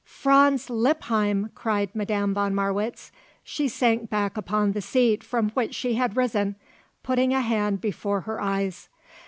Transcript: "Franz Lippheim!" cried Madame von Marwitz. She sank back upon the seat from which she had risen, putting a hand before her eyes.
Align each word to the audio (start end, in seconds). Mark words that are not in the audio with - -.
"Franz 0.03 0.67
Lippheim!" 0.67 1.51
cried 1.53 1.93
Madame 1.93 2.33
von 2.33 2.55
Marwitz. 2.55 3.11
She 3.43 3.67
sank 3.67 4.09
back 4.09 4.35
upon 4.35 4.71
the 4.71 4.81
seat 4.81 5.23
from 5.23 5.49
which 5.51 5.75
she 5.75 5.93
had 5.93 6.17
risen, 6.17 6.55
putting 7.03 7.35
a 7.35 7.41
hand 7.41 7.81
before 7.81 8.21
her 8.21 8.41
eyes. 8.41 8.89